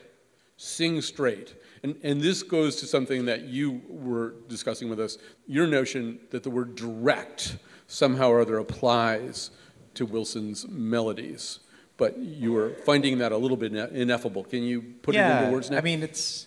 [0.59, 1.55] sing straight.
[1.83, 5.17] And, and this goes to something that you were discussing with us
[5.47, 9.51] your notion that the word direct somehow or other applies
[9.95, 11.61] to Wilson's melodies.
[11.99, 14.45] But you were finding that a little bit ineffable.
[14.45, 15.79] Can you put it into words now?
[15.79, 16.47] I mean, it's.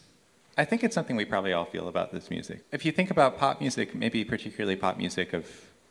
[0.58, 2.64] I think it's something we probably all feel about this music.
[2.72, 5.46] If you think about pop music, maybe particularly pop music of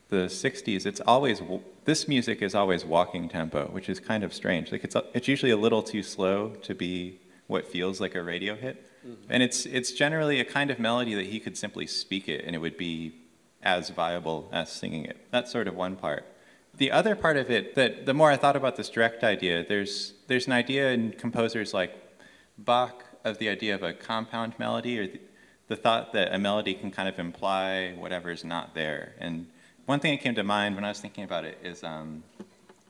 [0.08, 1.40] the '60s, it's always
[1.84, 4.72] this music is always walking tempo, which is kind of strange.
[4.72, 8.54] Like it's it's usually a little too slow to be what feels like a radio
[8.54, 8.86] hit.
[9.06, 9.32] Mm-hmm.
[9.32, 12.54] And it's, it's generally a kind of melody that he could simply speak it and
[12.54, 13.14] it would be
[13.62, 15.16] as viable as singing it.
[15.30, 16.24] That's sort of one part.
[16.80, 20.14] The other part of it, that the more I thought about this direct idea, there's,
[20.28, 21.92] there's an idea in composers like
[22.56, 25.20] Bach of the idea of a compound melody or the,
[25.68, 29.12] the thought that a melody can kind of imply whatever is not there.
[29.18, 29.46] And
[29.84, 32.22] one thing that came to mind when I was thinking about it is, um,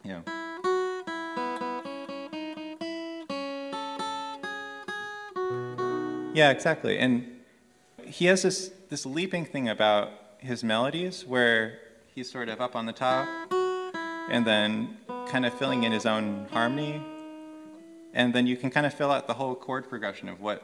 [0.05, 0.23] you know,
[6.33, 6.97] Yeah, exactly.
[6.97, 7.41] And
[8.05, 11.81] he has this, this leaping thing about his melodies where
[12.15, 13.27] he's sort of up on the top
[14.31, 14.97] and then
[15.29, 17.03] kind of filling in his own harmony.
[18.15, 20.63] And then you can kind of fill out the whole chord progression of what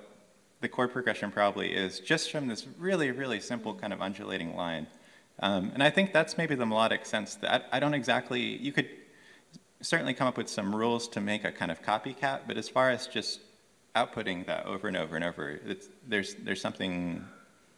[0.60, 4.86] the chord progression probably is just from this really, really simple kind of undulating line.
[5.40, 8.72] Um, and I think that's maybe the melodic sense that I, I don't exactly, you
[8.72, 8.88] could
[9.82, 12.90] certainly come up with some rules to make a kind of copycat, but as far
[12.90, 13.40] as just
[13.94, 15.60] outputting that over and over and over,
[16.08, 17.24] there's, there's something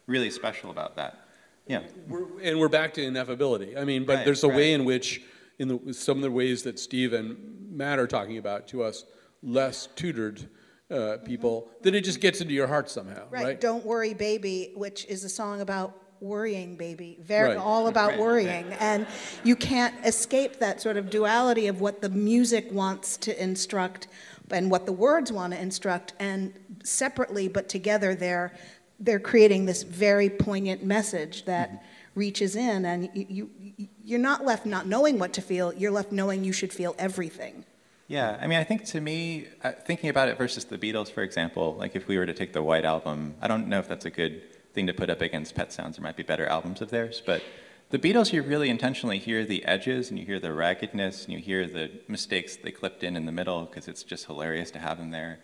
[0.06, 1.26] really special about that.
[1.66, 1.82] Yeah.
[2.08, 3.76] We're, and we're back to ineffability.
[3.76, 5.22] I mean, but Right, there's a way in which,
[5.58, 7.36] in the, some of the ways that Steve and
[7.70, 9.04] Matt are talking about to us,
[9.42, 10.48] less tutored
[10.90, 13.44] uh, people, then it just gets into your heart somehow, right?
[13.44, 17.56] Right, Don't Worry Baby, which is a song about worrying baby, very Right.
[17.58, 18.72] all about Right, worrying.
[18.80, 19.06] And
[19.44, 24.08] you can't escape that sort of duality of what the music wants to instruct
[24.50, 26.52] and what the words want to instruct and
[26.82, 28.52] separately but together they're
[28.98, 31.84] they're creating this very poignant message that Mm-hmm.
[32.18, 36.12] Reaches in and you, you you're not left not knowing what to feel, you're left
[36.12, 37.64] knowing you should feel everything.
[38.08, 41.22] Yeah, I mean, I think to me, uh, thinking about it versus the Beatles, for
[41.22, 44.06] example, like if we were to take the White Album, I don't know if that's
[44.06, 44.42] a good
[44.72, 45.96] thing to put up against Pet Sounds.
[45.96, 47.42] There might be better albums of theirs, but
[47.90, 51.38] the Beatles, you really intentionally hear the edges and you hear the raggedness and you
[51.38, 54.98] hear the mistakes they clipped in in the middle because it's just hilarious to have
[54.98, 55.38] them there.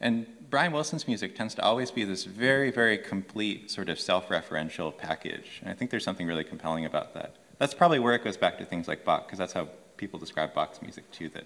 [0.00, 4.96] And Brian Wilson's music tends to always be this very, very complete sort of self-referential
[4.96, 5.60] package.
[5.60, 7.36] And I think there's something really compelling about that.
[7.58, 10.54] That's probably where it goes back to things like Bach, because that's how people describe
[10.54, 11.44] Bach's music too, that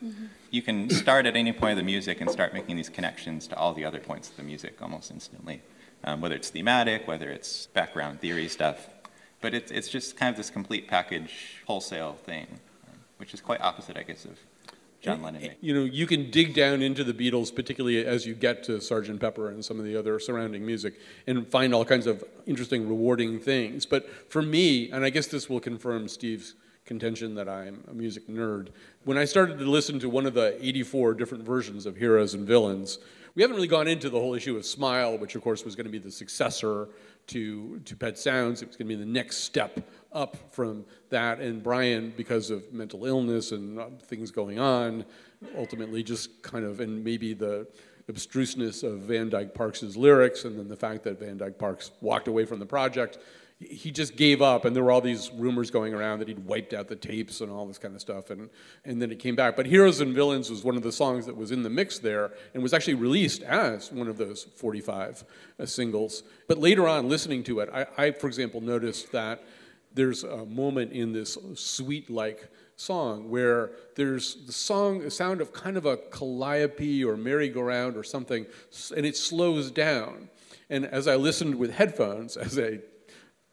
[0.53, 3.57] you can start at any point of the music and start making these connections to
[3.57, 5.61] all the other points of the music almost instantly,
[6.05, 8.89] um, whether it's thematic, whether it's background theory stuff.
[9.41, 12.47] But it's, it's just kind of this complete package, wholesale thing,
[12.89, 14.39] um, which is quite opposite, I guess, of
[15.05, 15.43] John Lennon.
[15.43, 15.55] maybe.
[15.61, 19.21] You know, you can dig down into the Beatles, particularly as you get to Sgt.
[19.21, 20.95] Pepper and some of the other surrounding music,
[21.27, 23.85] and find all kinds of interesting, rewarding things.
[23.85, 26.55] But for me, and I guess this will confirm Steve's
[26.87, 28.69] contention that I'm a music nerd,
[29.05, 32.47] when I started to listen to one of the 84 different versions of Heroes and
[32.47, 32.99] Villains,
[33.35, 35.87] we haven't really gone into the whole issue of Smile, which of course was going
[35.87, 36.89] to be the successor
[37.29, 38.63] to, to Pet Sounds.
[38.63, 39.81] It was going to be the next step
[40.13, 41.41] up from that.
[41.41, 45.05] And Brian, because of mental illness and uh, things going on,
[45.57, 47.67] ultimately just kind of, and maybe the
[48.09, 52.29] abstruseness of Van Dyke Parks' lyrics, and then the fact that Van Dyke Parks walked
[52.29, 53.19] away from the project,
[53.61, 56.75] he just gave up, and there were all these rumors going around that he'd wiped
[56.75, 58.51] out the tapes and all this kind of stuff, and,
[58.85, 59.57] and then it came back.
[59.57, 62.33] But Heroes and Villains was one of the songs that was in the mix there
[62.53, 65.25] and was actually released as one of those 45
[65.59, 66.25] uh, singles.
[66.49, 69.45] But later on, listening to it, I, I, for example, noticed that
[69.95, 75.53] there's a moment in this sweet like song where there's the song, a sound of
[75.53, 78.47] kind of a calliope or merry-go-round or something,
[78.97, 80.29] and it slows down.
[80.69, 82.81] And as I listened with headphones, as a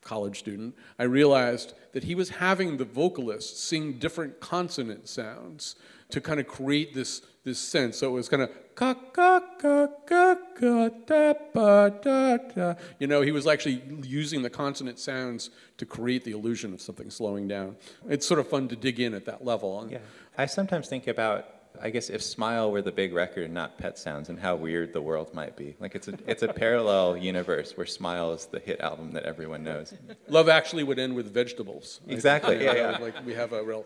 [0.01, 5.75] college student, I realized that he was having the vocalist sing different consonant sounds
[6.09, 7.97] to kind of create this, this sense.
[7.97, 12.73] So it was kind of ka ka ka ka ka da ba da da.
[12.99, 17.09] You know, he was actually using the consonant sounds to create the illusion of something
[17.09, 17.77] slowing down.
[18.09, 19.87] It's sort of fun to dig in at that level.
[19.89, 19.99] Yeah.
[20.37, 21.45] I sometimes think about,
[21.79, 24.93] I guess, if Smile were the big record and not Pet Sounds, and how weird
[24.93, 25.75] the world might be.
[25.79, 29.63] Like it's a it's a parallel universe where Smile is the hit album that everyone
[29.63, 29.93] knows.
[30.27, 32.01] Love Actually would end with vegetables.
[32.07, 32.97] Exactly, yeah, yeah.
[32.97, 33.85] Like we have a real.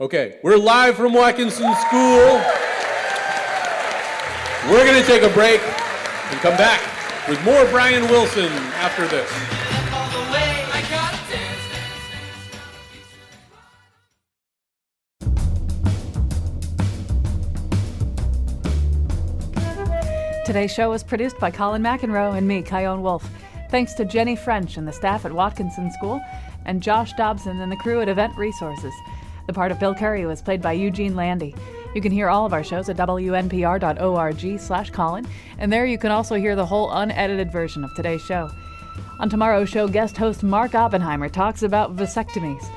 [0.00, 2.42] Okay, we're live from Watkinson School.
[4.70, 6.80] We're going to take a break and come back
[7.28, 9.61] with more Brian Wilson after this.
[20.44, 23.30] Today's show was produced by Colin McEnroe and me, Chion Wolf.
[23.70, 26.20] Thanks to Jenny French and the staff at Watkinson School,
[26.64, 28.92] and Josh Dobson and the crew at Event Resources.
[29.46, 31.54] The part of Bill Curry was played by Eugene Landy.
[31.94, 35.28] You can hear all of our shows at wnpr.org slash Colin,
[35.58, 38.50] and there you can also hear the whole unedited version of today's show.
[39.20, 42.68] On tomorrow's show, guest host Mark Oppenheimer talks about vasectomies.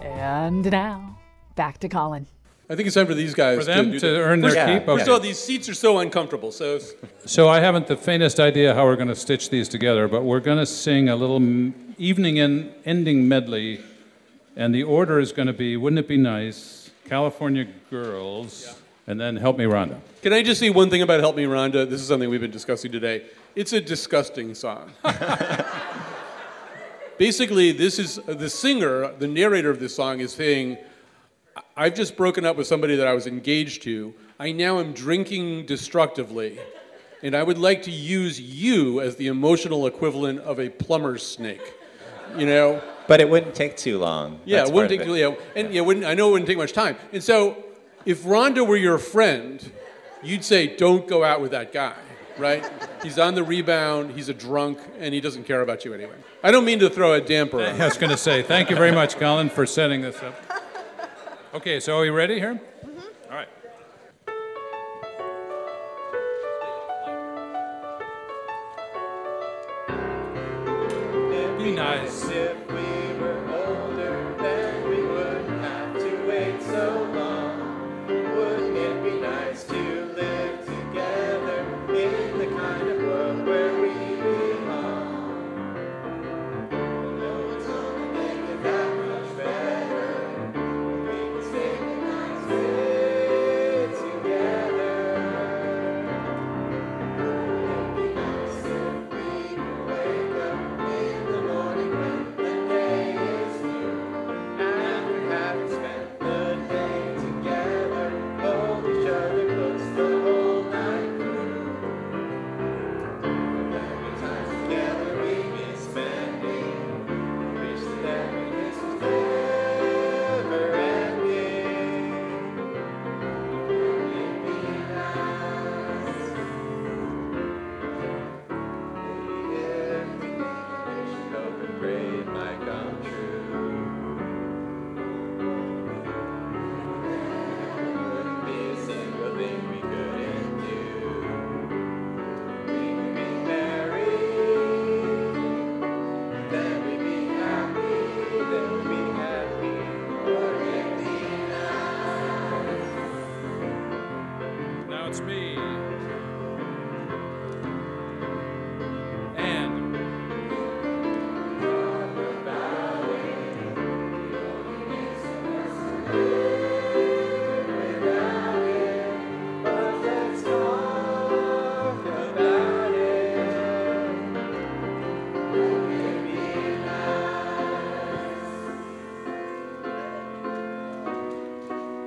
[0.00, 1.18] And now,
[1.54, 2.26] back to Colin.
[2.70, 4.86] I think it's time for these guys For them do to earn their First- keep?
[4.86, 5.02] First Okay.
[5.02, 6.50] of all, these seats are so uncomfortable.
[6.50, 6.80] So
[7.26, 10.40] So I haven't the faintest idea how we're going to stitch these together, but we're
[10.40, 13.80] going to sing a little m- evening and ending medley,
[14.56, 18.74] and the order is going to be "Wouldn't It Be Nice," "California Girls,"
[19.06, 21.88] and then "Help Me, Rhonda." Can I just say one thing about Help Me Rhonda?
[21.88, 23.24] This is something we've been discussing today.
[23.54, 24.90] It's a disgusting song.
[27.18, 30.78] Basically, this is the singer, the narrator of this song is saying,
[31.76, 34.14] I've just broken up with somebody that I was engaged to.
[34.38, 36.60] I now am drinking destructively,
[37.22, 41.74] and I would like to use you as the emotional equivalent of a plumber's snake.
[42.36, 42.82] You know?
[43.08, 44.40] But it wouldn't take too long.
[44.44, 45.06] Yeah, That's it wouldn't part take.
[45.06, 45.20] too it.
[45.20, 46.96] Yeah, and yeah, it wouldn't, I know it wouldn't take much time.
[47.12, 47.64] And so,
[48.06, 49.70] if Rhonda were your friend,
[50.22, 51.94] you'd say, "Don't go out with that guy."
[52.38, 52.68] Right?
[53.02, 54.12] He's on the rebound.
[54.12, 56.16] He's a drunk, and he doesn't care about you anyway.
[56.42, 57.60] I don't mean to throw a damper.
[57.60, 60.34] on I was going to say thank you very much, Colin, for setting this up.
[61.54, 62.60] Okay, so are we ready here?
[62.84, 63.00] Mm-hmm.
[63.30, 63.48] All right.
[71.58, 72.28] Be nice.
[72.28, 72.63] If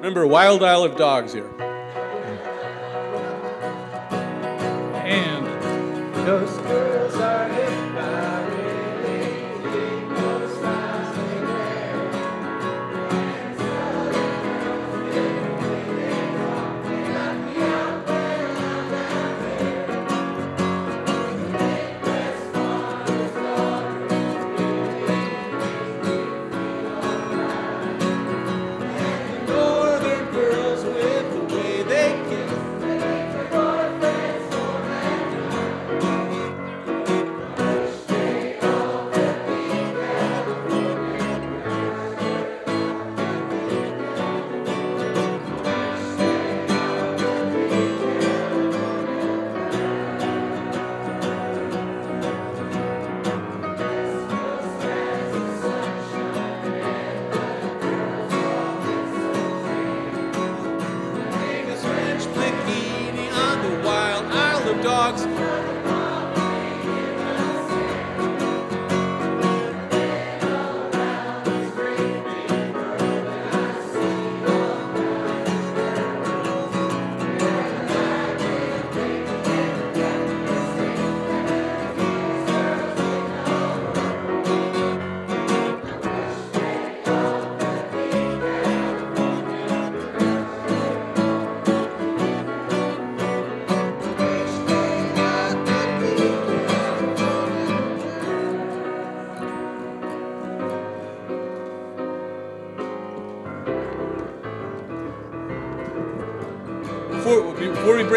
[0.08, 1.67] Remember, Wild Isle of Dogs here.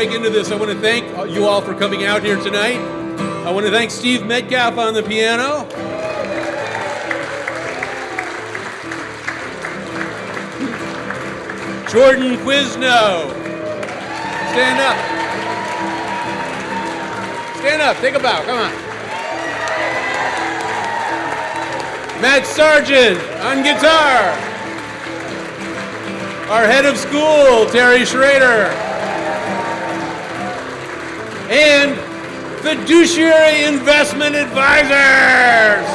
[0.01, 2.79] Break into this, I want to thank you all for coming out here tonight.
[3.45, 5.69] I want to thank Steve Metcalf on the piano.
[11.91, 13.29] Jordan Quizno.
[14.53, 14.97] Stand up.
[17.59, 18.73] Stand up, take a bow, come on.
[22.23, 24.33] Matt Sargent on guitar.
[26.49, 28.80] Our head of school, Terry Schrader.
[31.63, 31.95] And
[32.63, 35.90] Fiduciary Investment Advisors.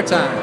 [0.00, 0.39] More time.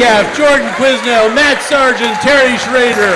[0.00, 3.12] Metcalf, Jordan Quizno, Matt Sargent, Terry Schrader,